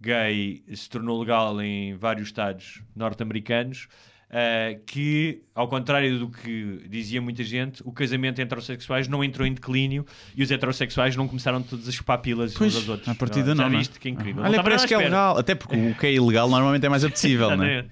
[0.00, 3.86] gay se tornou legal em vários estados norte-americanos,
[4.34, 9.46] Uh, que, ao contrário do que dizia muita gente, o casamento entre heterossexuais não entrou
[9.46, 13.08] em declínio e os heterossexuais não começaram todos a chupar pilas Pois, uns aos outros.
[13.08, 13.78] à partida Já não, não é?
[13.78, 13.96] viste?
[14.00, 14.42] Que incrível.
[14.42, 15.38] Olha, Não parece que é legal.
[15.38, 17.84] Até porque o que é ilegal normalmente é mais apetecível, não é?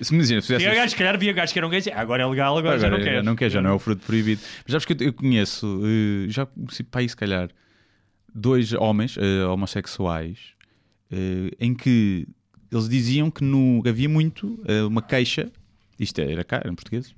[0.00, 1.88] Se me diziam, se fizesse- gajos, se calhar, via gajos que eram gays.
[1.88, 3.24] ah, Agora é legal, agora, já não quero.
[3.24, 4.40] não quer, já não é o fruto proibido.
[4.64, 7.48] Mas sabes que eu, eu conheço, eh, já conheci para aí se calhar,
[8.32, 10.38] dois homens eh, homossexuais
[11.10, 12.28] eh, em que
[12.70, 15.50] eles diziam que no, havia muito eh, uma queixa,
[15.98, 17.14] isto era cá, eram portugueses,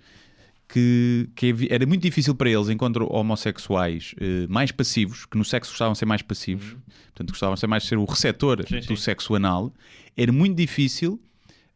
[0.69, 5.73] que, que era muito difícil para eles, enquanto homossexuais eh, mais passivos, que no sexo
[5.73, 8.67] gostavam de ser mais passivos, portanto gostavam de ser mais de ser o receptor Uhum.
[8.81, 9.03] Sim, do sim.
[9.03, 9.73] sexo anal,
[10.17, 11.21] era muito difícil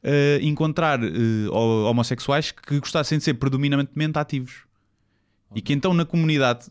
[0.02, 1.08] eh, encontrar eh,
[1.50, 4.62] ho- homossexuais que gostassem de ser predominantemente ativos.
[5.56, 6.66] E que então na comunidade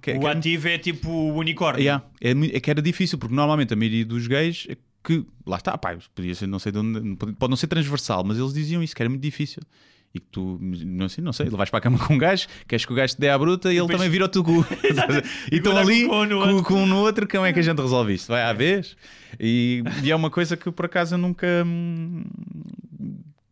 [0.00, 1.80] que, O que ativo é tipo o unicórnio.
[1.82, 5.56] Yeah, é, é que era difícil, porque normalmente a maioria dos gays é que lá
[5.56, 8.82] está, pá, podia ser, não sei de onde, pode não ser transversal, mas eles diziam
[8.82, 9.62] isso, que era muito difícil.
[10.14, 12.84] E que tu, não sei, não sei, vais para a cama com um gajo, queres
[12.84, 14.62] que o gajo te dê à bruta e ele depois- também vira o teu cu.
[15.50, 16.62] e estão ali com um no com, outro.
[16.64, 18.28] com um no outro, como é que a gente resolve isto?
[18.28, 18.94] Vai à vez?
[19.40, 21.46] E, e é uma coisa que por acaso eu nunca.
[21.66, 22.24] hum,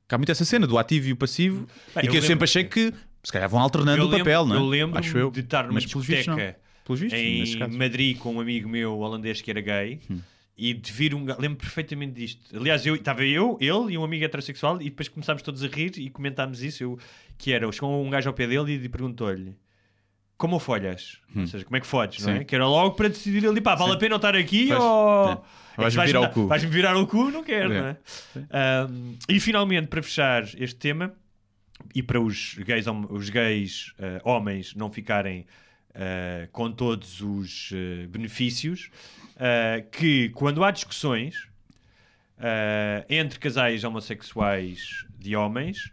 [0.08, 2.28] há muito essa cena do ativo e o passivo, Bem, e que eu eu, sempre
[2.32, 4.58] lembro- achei que se calhar vão alternando Eu o papel, lembro, não é?
[4.64, 5.30] Eu lembro Acho eu.
[5.30, 6.36] de estar numa Mas pelos vistos, não.
[6.36, 7.78] discoteca Pelos vistos, em.
[7.78, 10.18] Madrid com um amigo meu holandês que era gay Hum.
[10.60, 12.54] E de vir um gajo, lembro perfeitamente disto.
[12.54, 15.92] Aliás, eu estava eu, ele e um amigo heterossexual e depois começámos todos a rir
[15.96, 16.82] e comentámos isso.
[16.82, 16.98] Eu,
[17.38, 19.56] que era, chegou um gajo ao pé dele e perguntou-lhe
[20.36, 21.18] como folhas?
[21.34, 22.36] Ou seja, como é que fodes, não é?
[22.36, 22.38] Hum.
[22.40, 22.44] Sim.
[22.44, 25.28] Que era logo para decidir ali, pá, vale a pena eu estar aqui ou.
[25.30, 25.32] é.
[25.78, 26.46] É Vais-me virar o cu.
[26.46, 27.30] Vais-me virar o cu?
[27.30, 27.80] Não quero, É.
[27.80, 27.96] não é?
[28.50, 31.14] Ahm, e finalmente, para fechar este tema,
[31.94, 35.46] e para os gays, os gays eh, homens não ficarem
[35.94, 38.90] eh, com todos os eh, benefícios,
[39.36, 41.48] eh, que quando há discussões
[43.06, 45.92] entre casais homossexuais de homens,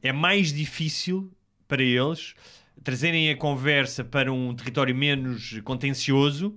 [0.00, 1.28] é mais difícil
[1.66, 2.36] para eles
[2.84, 6.56] trazerem a conversa para um território menos contencioso,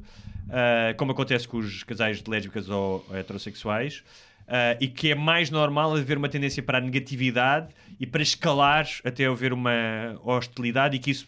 [0.96, 4.04] como acontece com os casais de lésbicas ou heterossexuais,
[4.50, 7.68] eh, e que é mais normal haver uma tendência para a negatividade
[8.00, 11.28] e para escalar até haver uma hostilidade e que isso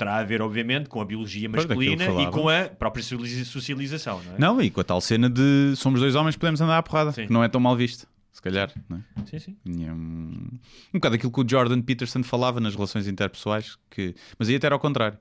[0.00, 4.34] terá a ver, obviamente, com a biologia masculina e com a própria socializa- socialização, não
[4.34, 4.38] é?
[4.38, 7.26] Não, e com a tal cena de somos dois homens, podemos andar à porrada, Sim.
[7.26, 8.72] que não é tão mal visto, se calhar.
[8.88, 9.26] Não é?
[9.26, 9.56] Sim, sim.
[9.86, 10.48] É um,
[10.94, 14.66] um bocado aquilo que o Jordan Peterson falava nas relações interpessoais, que, mas aí até
[14.66, 15.18] era ao contrário,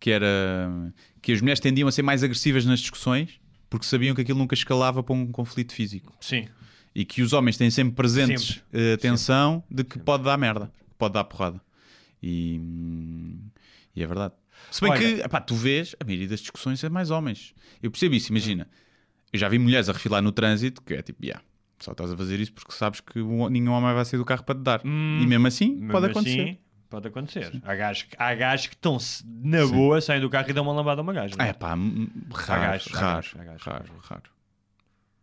[0.00, 0.92] que era
[1.22, 4.54] que as mulheres tendiam a ser mais agressivas nas discussões porque sabiam que aquilo nunca
[4.54, 6.12] escalava para um conflito físico.
[6.20, 6.48] Sim.
[6.92, 8.90] E que os homens têm sempre presentes Sempre.
[8.90, 11.60] a atenção de que pode dar merda, que pode dar porrada.
[12.20, 13.38] E, hum,
[14.00, 14.34] e é verdade.
[14.70, 17.54] Se bem Olha- que, epá, tu vês, a maioria das discussões é mais homens.
[17.82, 18.68] Eu percebo isso, imagina.
[19.32, 21.42] Eu já vi mulheres a refilar no trânsito, que é tipo, yeah,
[21.78, 23.18] só estás a fazer isso porque sabes que
[23.50, 24.80] nenhum homem vai sair do carro para te dar.
[24.84, 26.58] Hum, e mesmo assim, Mesmo pode assim, acontecer.
[26.88, 27.60] pode acontecer.
[27.64, 30.72] Há gajos, que- há gajos que estão na boa, saem do carro e dão uma
[30.72, 31.34] lambada a uma gaja.
[31.38, 31.48] é?
[31.48, 33.62] é pá, hum, raro, gajos, raro, gajos, há gajos.
[33.66, 34.22] raro, raro.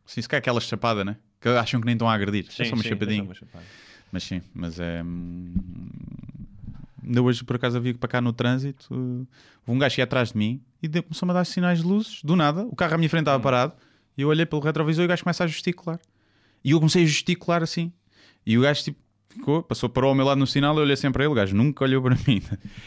[0.06, 1.18] Sim, se calhar aquela chapada, né?
[1.42, 2.46] Que acham que nem estão a agredir.
[2.52, 3.20] Sim, é só uma sim, chapadinha.
[3.20, 3.66] é uma chapada.
[4.12, 5.04] Mas sim, mas é.
[7.08, 8.88] Hum, Ainda hoje, por acaso, havia para cá no trânsito.
[8.94, 9.28] uh,
[9.68, 12.66] um gajo ia atrás de mim e começou-me a dar sinais de luzes, do nada.
[12.66, 13.32] O carro à minha frente Hum.
[13.32, 13.74] estava parado
[14.18, 16.00] e eu olhei pelo retrovisor e o gajo começa a gesticular.
[16.64, 17.92] E eu comecei a gesticular assim.
[18.46, 20.76] E o gajo, tipo, ficou, passou, parou ao meu lado no sinal.
[20.76, 21.32] Eu olhei sempre para ele.
[21.32, 22.42] O gajo nunca olhou para mim.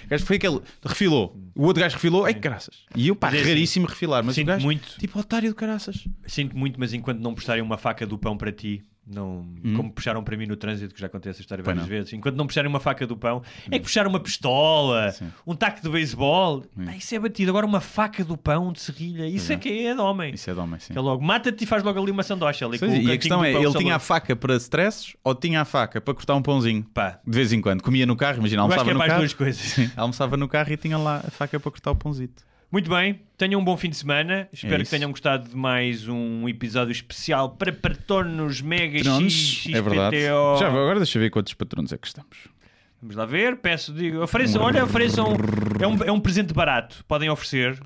[0.06, 1.36] O gajo foi aquele, refilou.
[1.54, 2.84] O outro gajo refilou, ei, caraças.
[2.96, 4.24] E eu, pá, Mas é assim, raríssimo refilar.
[4.24, 6.04] Mas o Sinto gajo, muito, tipo, otário do caraças.
[6.26, 9.44] sinto muito, mas enquanto não puxarem uma faca do pão para ti, não,
[9.76, 11.66] como puxaram para mim no trânsito, que já contei essa história Hum.
[11.66, 11.84] Várias.
[11.84, 11.88] Hum.
[11.88, 15.26] vezes, enquanto não puxarem uma faca do pão, é que puxar uma pistola, Sim.
[15.26, 15.30] Hum.
[15.48, 17.50] um taco de beisebol, pá, isso é batido.
[17.50, 20.34] Agora uma faca do pão de serrilha, isso é que é de homem.
[20.34, 20.92] Isso é de homem, sim.
[20.92, 22.64] Que é logo, mata-te e faz logo ali uma sandocha.
[22.66, 25.64] Ali, Sim, e a questão é, ele tinha a faca para stresses ou tinha a
[25.64, 26.84] faca para cortar um pãozinho?
[26.94, 27.82] Pá, De vez em quando.
[27.82, 29.18] Comia no carro, imagina, almoçava é no carro.
[29.18, 29.60] duas coisas.
[29.60, 32.42] Sim, almoçava no carro e tinha lá a faca para cortar o pãozito.
[32.72, 34.48] Muito bem, tenham um bom fim de semana.
[34.52, 34.90] Espero que isso.
[34.92, 40.16] tenham gostado de mais um episódio especial para patronos Mega Patronos, X, é verdade.
[40.16, 40.56] XPTO.
[40.56, 42.46] Já, agora deixa eu ver quantos patronos é que estamos.
[43.02, 45.34] Vamos lá ver, peço, digo, ofereçam, olha, ofereçam,
[45.80, 47.80] é um, é um presente barato, podem oferecer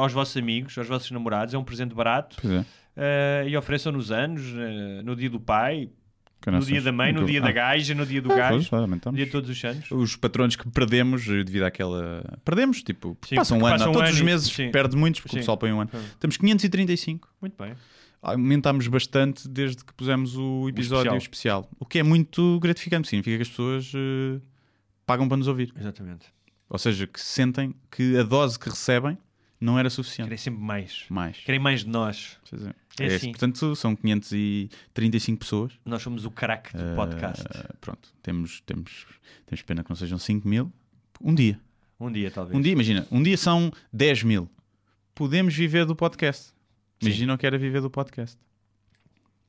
[0.00, 2.64] aos vossos amigos, aos vossos namorados, é um presente barato Pois é.
[2.96, 5.90] eh, e ofereçam nos anos, eh, no dia do pai,
[6.50, 9.12] no dia da mãe, no dia da ah, gaja, no dia do ah, gajo, no
[9.12, 9.90] dia de todos os santos.
[9.90, 12.24] Os patronos que perdemos eh, devido àquela.
[12.44, 14.70] Perdemos, tipo, Sim, passam um ano, passa um todos ano os meses sim.
[14.70, 15.38] perde muitos, porque Sim.
[15.38, 15.90] o pessoal põe um ano.
[15.92, 16.04] Sim.
[16.20, 17.28] Temos 535.
[17.40, 17.74] Muito bem.
[18.22, 21.60] Aumentámos bastante desde que pusemos o episódio especial.
[21.60, 21.70] especial.
[21.78, 24.40] O que é muito gratificante, significa que as pessoas eh,
[25.06, 25.72] pagam para nos ouvir.
[25.78, 26.26] Exatamente.
[26.68, 29.18] Ou seja, que sentem que a dose que recebem
[29.64, 30.26] não era suficiente.
[30.26, 31.04] Querem sempre mais.
[31.08, 31.38] Mais.
[31.38, 32.38] Querem mais de nós.
[32.52, 33.30] Dizer, É é, assim.
[33.30, 35.72] Portanto, são 535 pessoas.
[35.84, 37.42] Nós somos o craque do podcast.
[37.42, 39.06] Uh, pronto, temos, temos,
[39.46, 40.72] temos pena que não sejam 5 mil.
[41.20, 41.58] Um dia.
[41.98, 42.56] Um dia, talvez.
[42.56, 44.50] Um dia, imagina, um dia são 10 mil.
[45.14, 46.52] Podemos viver do podcast.
[47.00, 48.38] Imagina o que era viver do podcast.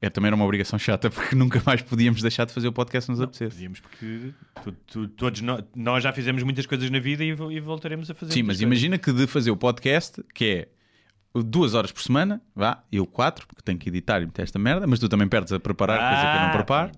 [0.02, 3.06] Era também era uma obrigação chata porque nunca mais podíamos deixar de fazer o podcast
[3.06, 3.56] se nos apetecesse.
[3.56, 7.60] Podíamos, porque tu- tu- todos nós, nós já fizemos muitas coisas na vida e, e
[7.60, 8.34] voltaremos a fazer.
[8.34, 10.68] Sim, mas imagina que de fazer o podcast, que é
[11.44, 14.86] duas horas por semana, vá, eu quatro, porque tenho que editar e meter esta merda,
[14.86, 16.92] mas tu também perdes a preparar, coisa que eu não Ah, preparo.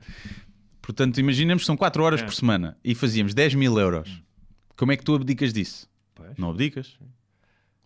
[0.81, 2.23] Portanto, imaginemos que são quatro horas É.
[2.23, 4.21] por semana e fazíamos 10 mil euros.
[4.75, 5.87] Como é que tu abdicas disso?
[6.15, 6.33] coisas.
[6.35, 6.39] Pois.
[6.39, 6.97] Não abdicas?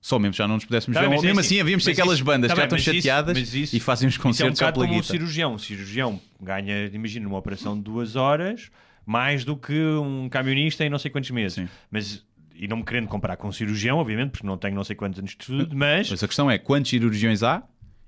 [0.02, 2.16] Só mesmo já não nos pudéssemos Tá mas é mesmo assim, assim, havíamos mas aquelas
[2.16, 4.22] isso- bandas tá que já estão isso- chateadas mas isso- e fazem uns Isso é
[4.22, 5.54] um concertos bocado como um cirurgião.
[5.54, 8.72] Um cirurgião ganha, imagina, uma operação de duas horas
[9.06, 11.54] mais do que um camionista em não sei quantos meses.
[11.54, 11.70] Sim.
[11.92, 14.96] Mas, e não me querendo comparar com um cirurgião, obviamente, porque não tenho não sei
[14.96, 16.10] quantos anos de estudo, mas.
[16.10, 17.62] Mas a questão é quantos cirurgiões há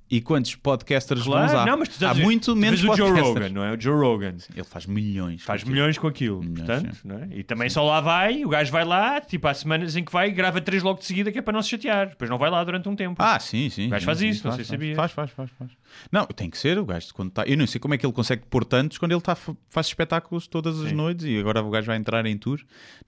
[0.10, 1.66] e quantos podcasters Claro, bons há.
[1.66, 3.36] não, mas tu há muito tu menos vês o Joe podcasters.
[3.46, 3.74] Rogan, não é?
[3.76, 4.36] O Joe Rogan.
[4.54, 5.42] Ele faz milhões.
[5.42, 5.74] Faz com aquilo.
[5.76, 7.08] milhões com aquilo, Milhões, portanto, sim.
[7.08, 7.28] não é?
[7.32, 10.30] E também só lá vai, o gajo vai lá, tipo, há semanas em que vai
[10.32, 12.10] grava três logo de seguida, que é para não se chatear.
[12.10, 13.16] Depois não vai lá durante um tempo.
[13.24, 13.88] Ah, sim, sim.
[13.88, 14.96] O gajo sim, faz sim, isso, não faz, sei se faz, sabias.
[14.96, 15.72] Faz, faz, faz, faz.
[16.12, 17.44] Não, tem que ser o gajo quando está.
[17.46, 20.48] Eu não sei como é que ele consegue pôr tantos quando ele está, faz espetáculos
[20.48, 20.96] todas as Sim.
[20.96, 22.60] noites e agora o gajo vai entrar em tour.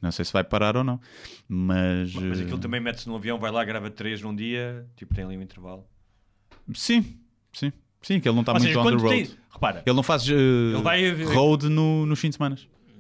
[0.02, 1.00] Não sei se vai parar ou não.
[1.48, 2.14] Mas.
[2.16, 5.24] Mas eh, aquilo também mete-se no avião, vai lá, grava três num dia, tipo, tem
[5.24, 5.86] ali um intervalo.
[6.74, 7.18] Sim,
[7.54, 7.72] sim.
[8.02, 9.38] Sim, que ele não está Ou muito seja, on the road.
[9.52, 10.34] Repara, Ele não faz eh,
[10.84, 12.58] vai- road no, nos fins de semana.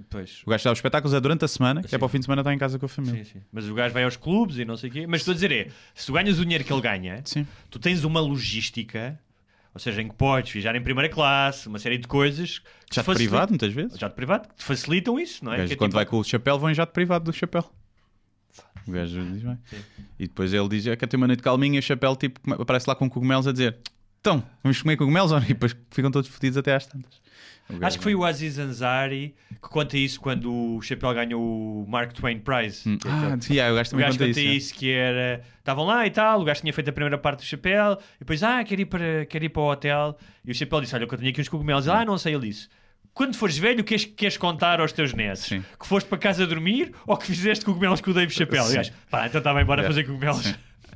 [0.10, 0.42] pois...
[0.46, 1.96] O gajo dá os espetáculos é durante a semana, que Sim.
[1.96, 3.24] é para o fim de semana estar em casa com a família.
[3.24, 3.42] Sim, sim.
[3.52, 5.06] Mas o gajo vai aos clubes e não sei o quê.
[5.08, 7.22] Mas estou a dizer é, se tu ganhas o dinheiro que ele ganha,
[7.70, 9.20] tu tens uma logística,
[9.74, 12.62] ou seja, em que podes viajar em primeira classe, uma série de coisas...
[12.90, 13.98] de facilitam- privado, muitas vezes.
[14.00, 15.58] Já de privado, que te facilitam isso, não é?
[15.58, 17.70] Gajo, é quando tipo- vai com o chapéu, vão em jato privado do chapéu.
[18.88, 19.58] O gajo diz bem.
[19.66, 19.78] Sim.
[20.20, 22.56] E depois ele diz: é que ter uma noite calminha e o chapéu tipo, come-
[22.62, 23.78] aparece lá com cogumelos a dizer:
[24.22, 25.46] Então, vamos comer cogumelos ou não?
[25.46, 27.24] E depois ficam todos fodidos até às tantas.
[27.68, 31.42] O Acho que foi o Aziz Ansari que conta isso quando o Chapéu ganhou
[31.84, 32.88] o Mark Twain Prize.
[32.88, 34.74] Hum, é Ah, aquele- sim, ah, o gajo O também gajo conta conta isso.
[34.74, 34.78] é.
[34.78, 35.42] que era.
[35.58, 38.44] Estavam lá e tal, o gajo tinha feito a primeira parte do chapéu, e depois,
[38.44, 40.16] ah, quero ir para, quero ir para o hotel.
[40.46, 41.88] E o chapéu disse: Olha, eu tenho aqui uns cogumelos.
[41.88, 42.68] Ele, ah, não sei, ele disse.
[43.16, 45.44] Quando fores velho, queres, queres contar aos teus netos?
[45.44, 45.64] Sim.
[45.80, 48.60] Que foste para casa dormir ou que fizeste cogumelos com o Dave Chappelle?
[48.62, 48.76] E o Sim.
[48.76, 49.88] gajo, pá, então está bem, bora É.
[49.88, 50.44] fazer cogumelos.
[50.44, 50.54] Sim.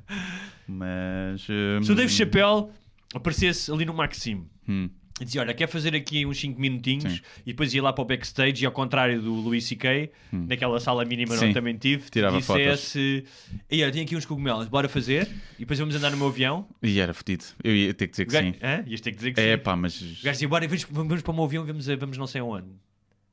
[0.67, 1.47] Mas.
[1.49, 2.67] hum, Se o Dave Chappelle
[3.15, 7.19] aparecesse ali no Maxime hum, e dizia: Olha, quer fazer aqui uns 5 minutinhos Sim.
[7.45, 11.03] e depois ia lá para o backstage e ao contrário do Louis C.K., naquela sala
[11.05, 11.45] mínima Sim.
[11.45, 13.23] onde também tive, Tirava dissesse:
[13.69, 15.27] Ei, olha, tenho aqui uns cogumelos, bora fazer
[15.58, 16.67] e depois vamos andar no meu avião.
[16.82, 17.45] E era fedido.
[17.63, 18.55] Eu ia ter que dizer que gajo, sim.
[18.62, 18.84] Hã?
[18.88, 19.63] Ias ter que dizer que É sim.
[19.63, 19.99] pá, mas.
[20.01, 22.41] O gajo dizia: Bora, vamos, vamos para o meu avião, vamos, a- vamos não sei
[22.41, 22.67] aonde.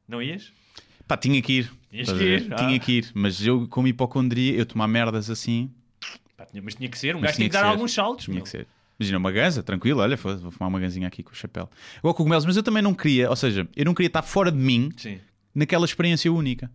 [0.09, 0.53] Não ias?
[1.09, 1.72] Pá, tinha que ir.
[1.92, 2.57] Estás que ir, ah.
[2.57, 3.11] Tinha que ir.
[3.14, 5.70] Mas eu, como hipocondria, eu tomar merdas assim,
[6.37, 7.72] Pá, tinha- mas tinha que ser, um Mas gajo tinha tinha que dar que ser.
[7.72, 8.25] alguns saltos.
[8.27, 8.42] tinha meu.
[8.42, 8.66] que ser.
[8.99, 11.69] Imagina uma ganza, tranquilo, olha, vou fumar uma ganzinha aqui com o chapéu.
[11.99, 14.57] Igual cogumelos, mas eu também não queria, ou seja, eu não queria estar fora de
[14.59, 15.21] mim Sim.
[15.55, 16.71] naquela experiência única.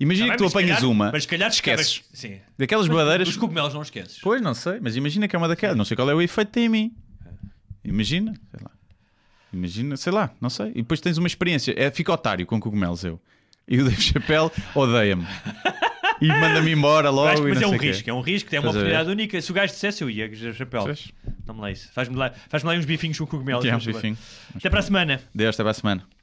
[0.00, 1.86] Imagina Tá que bem, tu mas se apanhas calhar- uma, Mas se calhar esqueces.
[1.86, 2.20] esqueces.
[2.20, 2.38] Sim.
[2.58, 3.28] daquelas badeiras.
[3.28, 4.18] Os cogumelos não esqueces.
[4.22, 6.48] Pois, não sei, mas imagina que é uma daquelas, não sei qual é o efeito
[6.48, 6.94] que tem em mim.
[7.84, 8.70] Imagina, sei lá.
[9.52, 10.68] Imagina, sei lá, não sei.
[10.70, 13.18] E depois tens uma experiência, é, fica otário com cogumelos eu.
[13.66, 15.26] E o Dave Chappelle odeia-me.
[16.20, 17.28] E manda-me embora logo.
[17.28, 17.86] Acho mas é não um sei quê.
[17.88, 19.40] risco, é um risco, é uma oportunidade única.
[19.40, 20.84] Se o gajo dissesse, eu ia, chapéu.
[21.46, 21.90] Dá-me lá isso.
[21.92, 23.64] Faz-me lá, faz lá uns bifinhos com cogumelos.
[23.64, 24.16] É um bifinho.
[24.54, 25.20] Até para a semana.
[25.34, 26.17] Deus, até para a semana.